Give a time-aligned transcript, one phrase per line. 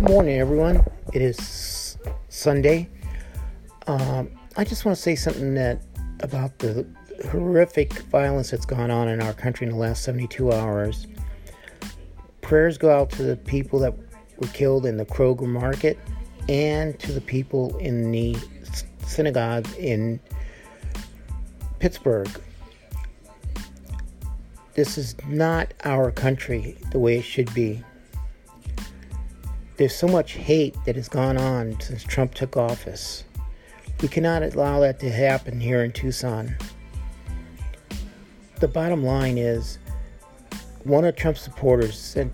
[0.00, 0.82] morning, everyone.
[1.12, 1.98] It is
[2.30, 2.88] Sunday.
[3.86, 5.82] Um, I just want to say something that
[6.20, 6.86] about the
[7.30, 11.06] horrific violence that's gone on in our country in the last 72 hours.
[12.40, 13.94] Prayers go out to the people that
[14.38, 15.98] were killed in the Kroger Market
[16.48, 18.38] and to the people in the
[19.06, 20.18] synagogue in
[21.78, 22.30] Pittsburgh.
[24.72, 27.84] This is not our country the way it should be.
[29.80, 33.24] There's so much hate that has gone on since Trump took office.
[34.02, 36.54] We cannot allow that to happen here in Tucson.
[38.56, 39.78] The bottom line is
[40.84, 42.30] one of Trump's supporters sent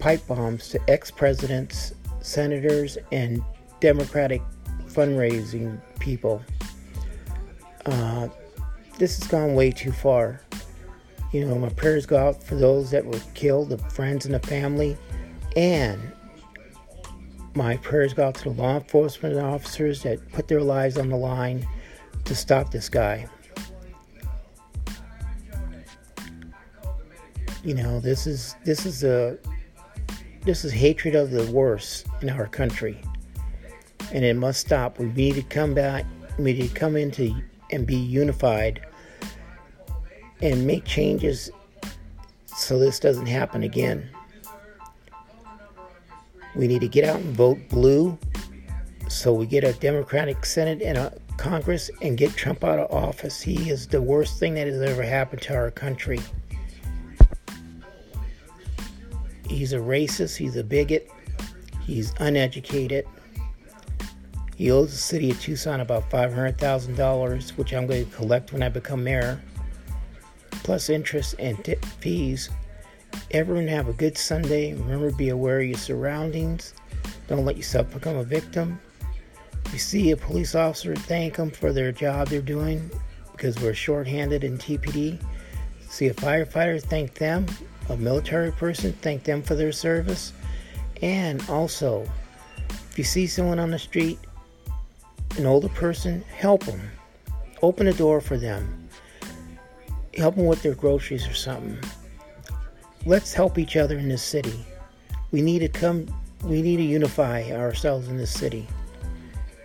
[0.00, 3.42] pipe bombs to ex presidents, senators, and
[3.80, 4.42] Democratic
[4.86, 6.42] fundraising people.
[7.86, 8.28] Uh,
[8.98, 10.42] this has gone way too far.
[11.32, 14.46] You know, my prayers go out for those that were killed, the friends and the
[14.46, 14.94] family,
[15.56, 16.12] and
[17.56, 21.16] my prayers go out to the law enforcement officers that put their lives on the
[21.16, 21.66] line
[22.24, 23.26] to stop this guy.
[27.64, 29.38] You know, this is this is a
[30.42, 33.00] this is hatred of the worst in our country.
[34.12, 35.00] And it must stop.
[35.00, 36.06] We need to come back
[36.38, 37.34] we need to come into
[37.70, 38.84] and be unified
[40.42, 41.50] and make changes
[42.44, 44.08] so this doesn't happen again.
[46.56, 48.18] We need to get out and vote blue
[49.08, 53.40] so we get a Democratic Senate and a Congress and get Trump out of office.
[53.40, 56.20] He is the worst thing that has ever happened to our country.
[59.48, 61.10] He's a racist, he's a bigot,
[61.84, 63.06] he's uneducated.
[64.56, 68.70] He owes the city of Tucson about $500,000, which I'm going to collect when I
[68.70, 69.40] become mayor,
[70.50, 72.48] plus interest and t- fees.
[73.32, 74.72] Everyone have a good Sunday.
[74.72, 76.74] Remember, be aware of your surroundings.
[77.28, 78.80] Don't let yourself become a victim.
[79.66, 82.90] If you see a police officer, thank them for their job they're doing
[83.32, 85.20] because we're shorthanded in TPD.
[85.88, 87.46] See a firefighter, thank them.
[87.88, 90.32] A military person, thank them for their service.
[91.02, 92.08] And also,
[92.68, 94.18] if you see someone on the street,
[95.36, 96.80] an older person, help them.
[97.60, 98.88] Open a door for them.
[100.14, 101.78] Help them with their groceries or something
[103.06, 104.66] let's help each other in this city.
[105.30, 106.06] We need to come,
[106.44, 108.66] we need to unify ourselves in this city.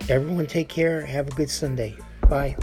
[0.09, 1.01] Everyone take care.
[1.01, 1.95] Have a good Sunday.
[2.29, 2.55] Bye.